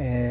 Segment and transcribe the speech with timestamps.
[0.00, 0.27] えー、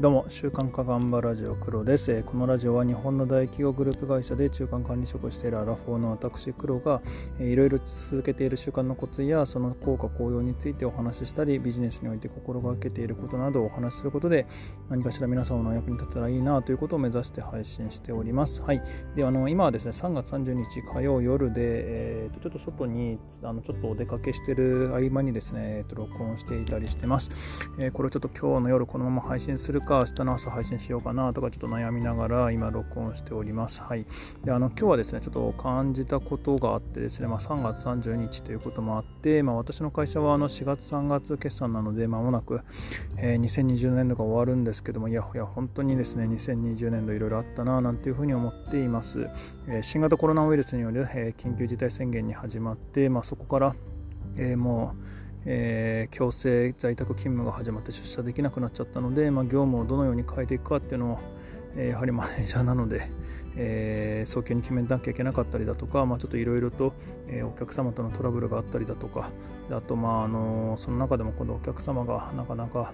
[0.00, 7.02] どうも週刊化頑張ラジオ黒です、えー、このラジオは日本の大企業グループ会社で中間管理職をしているアラフォーの私黒が、
[7.38, 14.46] えー、いろいろ続けている習慣のコツやその効果効用についてお話ししたりビジネスにおいて心がけていることなどをお話しすることで
[14.88, 18.62] 何かしら皆様の役に立てたらいいなということを目指して配信しております。
[18.62, 18.80] はい。
[19.16, 27.30] であの今はですね3月30日火曜夜で、えー、とちょっと外にあのちょっとお出かけしてる合間にですね、えー、と録音していたりしてます、
[27.78, 33.82] えー、これをちょっと今日の夜このまま配信するか、明日の朝配信しようかなとかちょっと悩みながら今録音しております。
[33.82, 34.06] はい。
[34.44, 42.60] で、あの、今日はですね、ちょっと感じたことがあってですね、まあ、3月30日ということもあって、まあ、私の会社はあの4月3月決算なので、まもなく、
[43.16, 49.28] えー、2020年度が終わるんですけども、いやいや、本当にですね、2020年度いろいろあったな、なんていうふうに思っています。
[49.66, 53.74] えー、新型コロナウイルスによる、えー、緊急事態宣言に始まって、まあ、そこから、
[54.38, 61.18] えもう、えー、強制在宅勤務が始まって出社できなくなっちゃったので、まあ、業務をどのように変えていくかっていうのを、
[61.76, 63.10] えー、やはりマネージャーなので、
[63.56, 66.92] えー、早急に決めなきゃいけなかったりだとか、まあ、ちょっといろいろと、
[67.28, 69.30] え、お客様とのトラブルがあったりだとか
[69.70, 72.92] あと、まああのその中でもこのお客様がなかなか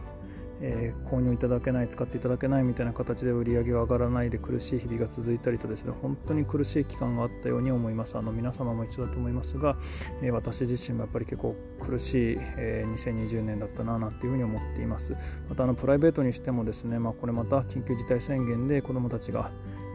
[0.60, 8.16] えー、購入いただけない使っていただけないみたいな形で売り上げが上がらないで苦しい日々が続いたりとですね本当に苦しい期間があったように思います。
[8.16, 9.76] あの皆様も一緒だと思いますが、
[10.22, 15.14] えー、私自身もやっぱり結構苦しい、えー、2020年だったななんていうふうに思っています。
[15.48, 19.50] またあのプライベートにしてもですね、まあ、これまた緊急事態宣言で子どもたちが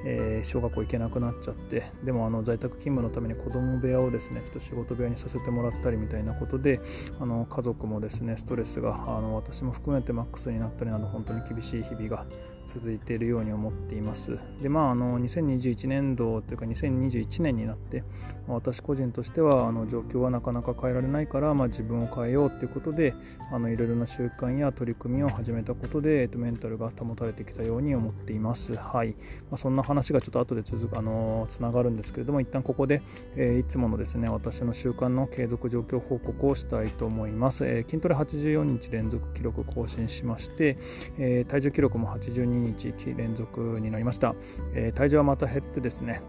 [0.05, 6.79] えー、小学校行けなくなっちゃってでもあの在宅勤務のために子供部屋をですねちょっと仕事部屋にさせてもらったりみたいなことで
[7.19, 12.25] あの家族もですねストレスがあの私も含めてマックスになったりなど本当に厳しい日々が
[12.65, 14.39] 続いているように思っています。
[14.61, 18.03] でまああの2021年度というか2021年になって
[18.47, 23.13] 私個人としてはあの状況はなかなか変えられないから、まあ、自分を変えようということで
[23.51, 28.75] あのいろいろな習慣や取り組みを始めたことで、えっと、メンタルが保たれてきたように思っています。
[28.75, 29.15] はい、ま
[29.55, 33.01] あ、そんな話がちょっと後で続くあのつながるんですけれども一旦ここで、
[33.35, 40.77] えー、いつものですね私の習慣の継続状況報告をしたいと思います、えー、筋トレ84日連続記録更新しまして、
[41.19, 44.35] えー、体重記録も82日連続になりました、
[44.73, 46.21] え体重はまた減ってですね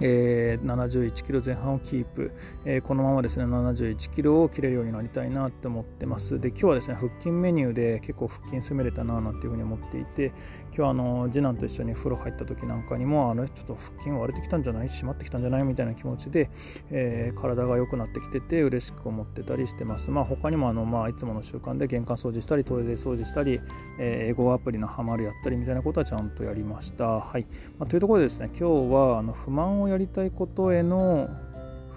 [0.00, 2.32] えー、71キロ前半をキープ、
[2.64, 6.40] えー、このままですね71キロを切れるようになりたいなって思ってます。
[6.40, 10.32] で今日はですね腹筋メニューで結構腹筋攻めれたななんていうふうに思っていて
[10.68, 14.88] 今日はあの次男と一緒に風呂入った時なんかにもあのちょっと腹筋割れてきたんじゃない？
[14.88, 15.64] 締まってきたんじゃない？
[15.64, 16.50] みたいな気持ちで、
[16.90, 20.10] えー、体が良くなってきてて嬉しく思ってたりしてます。
[20.10, 23.60] まあ他にもあの、まあ、いつもの習慣で玄関掃除したりトイレ掃除したり、
[23.98, 27.04] えー、英語アプリのハマるやったりみたいなことはちゃんとやりました。
[27.20, 27.46] はい、
[27.78, 31.30] まあ、というところでですね今日はあの不満ををやりたいことへの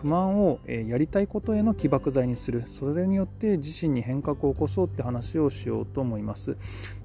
[0.02, 2.64] 不満をやりたいことへの起爆剤にする。
[2.68, 6.56] それによって自身に変革を起こそうって話をしようと思います。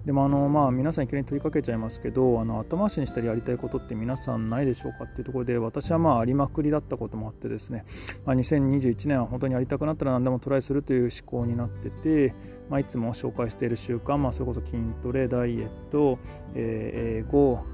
[0.05, 7.85] でもあのまあ皆さんいきなり問いかけちゃいますけどあの後回しにしたりやりたいことって皆さんないでしょうかっていうところで私はまあありまくりだったこともあってですね、
[8.27, 12.35] まあ、2021年は本当にやりたくなったら何でもトライするという思考になってて、
[12.69, 16.19] まあ、いつも紹介している習慣、まあ、それこそ筋トレダイエット、
[16.55, 17.65] えー、英語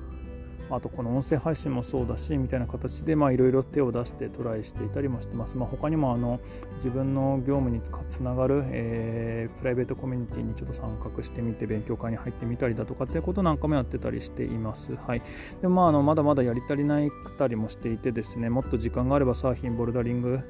[0.71, 6.41] あとこの音声配信もそうだしみたいな形でいろいろ手を出してトライしていたりもしてます、まあ、他にもあの
[6.75, 15.23] 自分の業務につながる、えー、プライベートコミュニティにちょっと参画してみて勉強会に入ってみたりだとかっていうことなんかもやってたりしています、はい、
[15.63, 20.41] でまああのまだまだやり足りないくたりもしていてですねもっと時間があればサーフィンボルダリング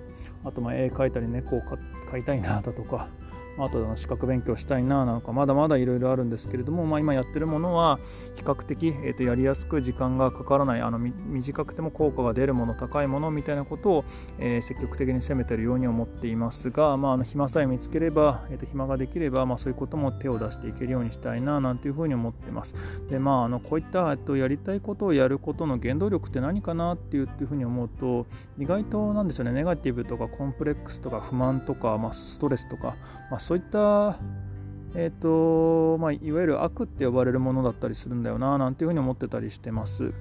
[0.45, 1.63] あとま絵描いたり猫を
[2.11, 3.09] 飼いたいなだとか
[3.59, 7.99] あとの資格勉強したいななんかまだまだいろいろあるんですけれども、まあ、今やってるものは
[8.37, 14.05] 比較的、えー、とやりやすく時間がかからないあの短くても効果が出るもの高いものみたいなことを、
[14.39, 22.75] えー、積極的に攻めてるように思っていますが、まあ、あの暇さえ見つければ、えー、と暇ができれば、まあ、そういうことも手を出していけるようにしたいななんていうふうに思ってます。
[23.09, 28.27] でまあ、あのこういった、えっと、やりたいことをやることの原動力って何かなっていうっていうふうに思うと
[28.59, 32.97] 意外となんですよねネガティブとかコンプレックスとか不満とか、まあ、ストレスとか、
[33.31, 34.19] まあ、そういった
[34.95, 40.13] えーとまあ、いわゆる悪って呼ばれるものだったりするんだよななんていうふうに思ってたりしてます。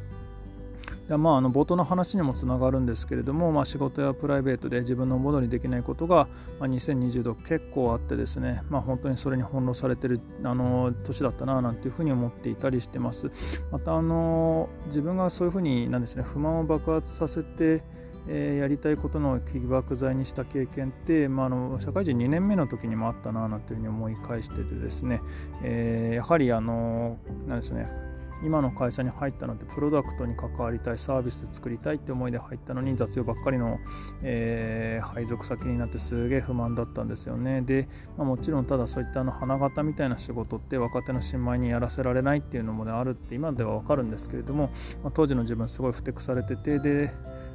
[1.10, 6.28] でまあ、あの冒頭の話にもつながるんですけれども、まあ、仕事やプライベートで自分のものにできないことが、
[6.60, 13.30] まあ、2020度結構あってですね、まあ、本当にそれに翻弄されてるあの年だったななんていうふうに思っていたりしてます。
[13.72, 17.84] またあの自分がそういうふうになんですね不満を爆発させて
[18.28, 25.22] え、やりたいことの起爆剤にした経験って、まあ、あの社会人2年目の時にもあったななんていうふうに思い返しててですね、
[25.64, 28.08] えー、やはりあのなんですね。
[28.44, 33.80] 今の会社に入ったのってプロダクトに関わりたいサービス作りたいって思いで入ったのに雑用ばっかりの、
[34.22, 37.62] えー、配属先になってすげえ不満だったんですよね。
[37.62, 37.88] で、
[38.18, 44.70] まあ、もちろんただそういったあの花形みたいな仕事って若手の新米にやらせられないっていうのも、ね、あるって今では分かるんですけれども、
[45.04, 47.12] まあ、当時の自分すごいふてくされててで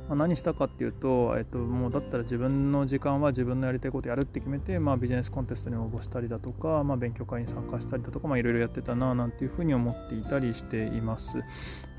[0.08, 11.42] まあ、何したかっていうと、えっと、もうだったら自分の時間は自分のやりたいことやるって決めて、まあ、ビジネスコンテストに応募したりだとか、まあ、勉強会に参加したりだとか、まあ、いろいろやってたななんていうふうに思っていたりしています。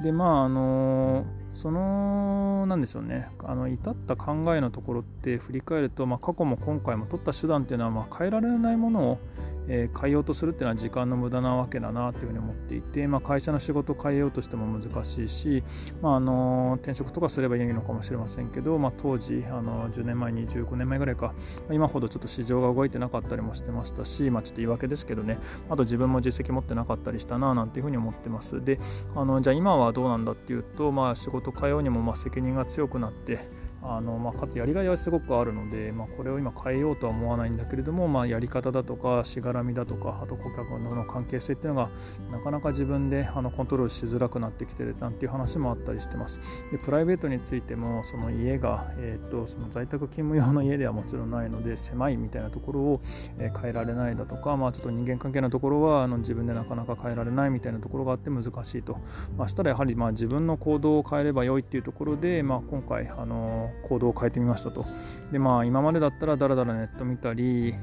[0.03, 9.19] でまああのそのなんでしょうねあの至った考えのところって振り返ると、まあ、過去も今回も取った手段っていうのは、まあ、変えられないものを
[9.67, 15.63] え、変えようとするっていうのは時間の無駄なわけだなというふうに思っていて、まあ、会社の仕事を変えようとしても難しいし、
[16.01, 21.33] まあ、あの転職とかすればいいのかもしれませんけど、まあ、当時あの10年前25年前ぐらいか
[21.71, 25.39] 今ほどちょっと市場が動いてなかったりもしてましたし、まあ、ちょっと言い訳ですけどね
[25.69, 28.63] あと自分も実績持ってなかったりしたななんていうふうに思ってます。
[28.63, 28.79] で
[29.15, 33.39] あのじゃあ今はどうなんだっていうと、まあ、仕事変えようにもま責任が強くなって
[33.85, 41.89] あのまあ、かつやりがいはすごくあるので、まあ、これを今変えようとは思わないんだけれども、まあ、やり方だとかしがらみだとかあと顧客の関係性っていうのが
[42.31, 46.39] なかなか自分であのコントロールしづらくなってきてるなんていう話もあったりしてます。
[46.71, 53.01] でプライベートについてもその家が、えーと、その在宅勤務用の家ではもちろんないので狭いみたいなところを、
[53.37, 58.97] え変えられないだとか、まあ、ちょっと人間関係のところはあの自分でなかなか変えられないみたいなところがあって難しいと、
[59.37, 64.85] まあ、したらやはりまあ自分の行動を変えれば良いっていうところで、まあ、今回あの行動を変えてみましたと。
[65.31, 67.73] でまあ今までだったらだらだらネット見たり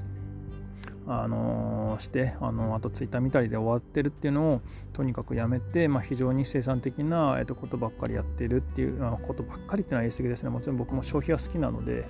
[1.13, 4.61] あのしてあのあとツイッター見たりで終わってるっていうのを
[4.93, 10.51] とにかくやめて、まあ、非常に生産的な、えっと、ことばっかりやってるっていうことばっかりっていうのは言い過ぎですね。
[10.51, 12.07] もちろん僕も消費は好きなので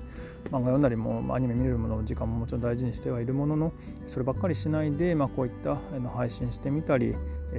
[0.51, 3.73] 漫画読んだりもアニメ見るもの時間ももちろん大事にしてはいるものの
[4.07, 5.79] そればっかりしないで、まあ、こういった
[6.15, 7.15] 配信してみたり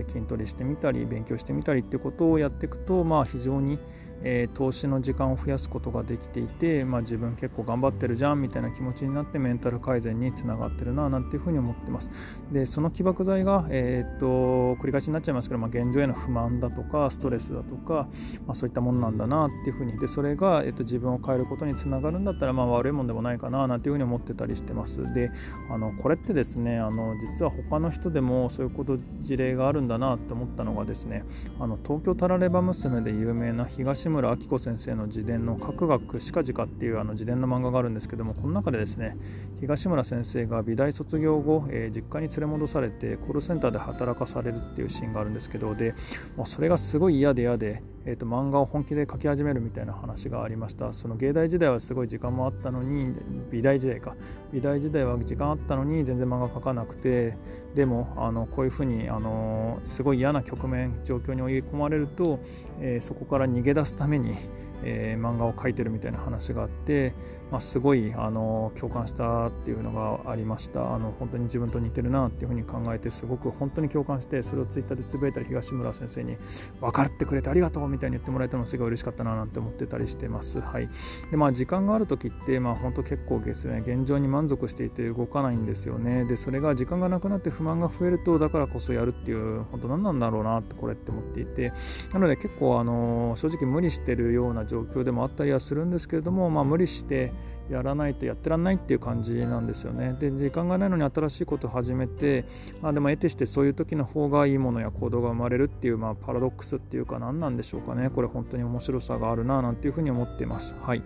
[0.08, 3.80] 筋トレしてみたり勉強してみたりっていうことをやっていくと、まあ、非常に
[4.24, 12.10] えー、投資の時間を増やすことができていて、まあ、自分結構頑張ってるじゃんみたいな気持ちになってメンタル改善につながってるななんていうふうに思ってます。
[12.52, 18.08] でその起爆剤が、えー、っと繰り返しになっちゃいますけど、まあ、現状への不満だとかストレスだとか、
[18.46, 19.98] まあ、そういったものなんだなっていうふうに。
[19.98, 25.14] でそれが、えー、っと自分を変えることにつながるんだったら、まあ、悪いもんでもないかななんていうふうに思ってたりしてます。
[25.14, 25.32] で
[25.70, 31.24] あのこれってですねあの実は他の人でもそういうこと事例があるんだなって思ったのがですね
[31.60, 39.18] あの東京タラレバ娘で有名な東村明子先生の自伝の「各学しかじか」っていうあの自伝の漫画があるんですけどもこの中でですね
[39.60, 45.96] 東村先生が美大卒業後、えー、実家に連れ戻されてコールセンターで働かされるっていうシーンがあるんですけどで
[46.36, 50.92] もうそれがすごい嫌で嫌で、えーと、漫画を本気で描き始めるみたいな話がありました。
[50.92, 53.14] その芸大時代はすごい時間もあったのに
[53.52, 54.16] 美大時代か。
[54.52, 57.38] 美大時代は時間あったのに全然漫画描かなくて
[57.76, 62.40] でもあのこういうふうにあのすごい嫌な局面状況に追い込まれると、
[62.80, 64.36] えー、そこから逃げ出すために、
[64.84, 67.14] えー、漫画を描いてるみたいな話があって
[67.52, 76.38] まあ、すごいあの共感したっていうのがありましたあの本当に自分と似てるなっていうふうに考えてすごく本当に共感してそれをツイッターでつぶやいたり東村先生に
[76.80, 80.62] 分かってくれてありがとうみたいに言ってもらえたのすごい嬉しかったななんて思ってたりしてます。
[80.62, 80.90] はい
[81.30, 86.26] でまあ、時間がある時って、まあ、本当結構ですね現状に満足していて動かないんですよね。
[86.26, 91.74] でそれが時間がなくなって不満が増えるとだからこそやるっていう本当何なんだろうなってこれって思っていて
[92.14, 97.32] なので結構あの正直無理してるような状況でもあったりはするんですけれども、まあ、無理して
[97.72, 100.16] やらないとやってらんないっていう感じなんですよね。
[100.20, 102.44] で時間がないのに新しいことを始めて、
[102.82, 110.76] まあ、でも得てしてそういう時の方がいいものや行動が生まれるっていう、まあ、パラドックスっていうか何なんでしょうかねこれ本当に面白さがあるななんていうふうに思っています。
[110.82, 111.04] はい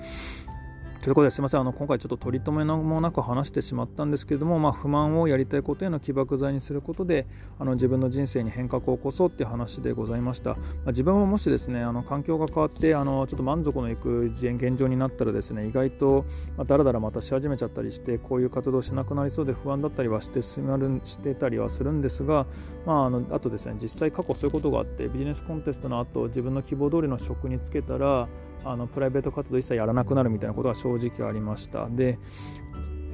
[1.05, 1.59] ということですみません。
[1.59, 7.27] あの今回ちょっと取り留めもなく話してしまったんですけれども、まあ、不満をやりたいことへの起爆剤にすることで
[7.59, 16.25] あの自分の人生に変革を起こそうっていう話でございました、まあ、自分ももしですねあの環境が変わってあのちょっと満足のいく現状になったらですね意外と、
[16.65, 22.47] だらだらまたし始めちゃったりしてこういう活動しなくなりそうで不安だったりはして進まるしてたりはするんですが、
[22.87, 28.27] まあ、あのあとですね実際過去そういうことがあってビジネスコンテストの後自分の希望通りの職に就けたら
[28.65, 31.87] あのプライベート活動一切やらなくなるみたいなことは正直ありました。
[31.89, 32.17] で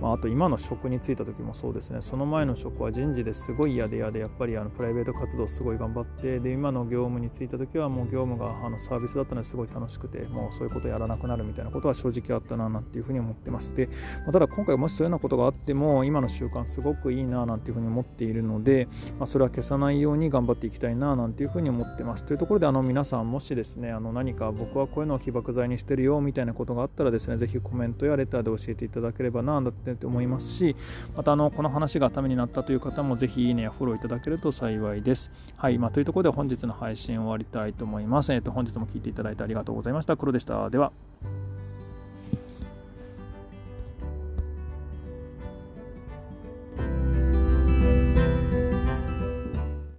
[0.01, 2.01] まあ、あと今の職に就いた時もそうですね。
[2.01, 13.75] その前の職は人事ですごい嫌で嫌でやっぱりあのプライベート活動すごい頑張ってで今の業務に就いた時はもう業務があのサービスだったのですごい楽しくてもうそういうことやらなくなるみたいなことは正直あったななんていうふうに思ってます。
[13.75, 13.87] で、
[14.23, 18.87] まあ、ただ今回もしそういうようなことがあっても今の習慣すごくいいななんていうふうに思っているので、
[19.19, 22.25] まあ、それは消さないように頑張っていきたいななんていうふうに思ってます。
[22.25, 30.75] というところであの皆さんもしですねあの何か僕はこういうのを起爆剤にしてるよみたいなことがあったらですねぜひコメントやレターで教えていただければななんてたいと思いますし
[31.15, 35.31] またあのこの話がためになったという方もぜひいいねやフォローいただけると幸いです。
[35.55, 38.33] はい、まあ、というところで本日の配信終わりたいと思います。
[38.33, 40.17] えっと、本日も聞いていただいてありがとうございました。
[40.17, 40.69] 黒でした。
[40.69, 40.91] では。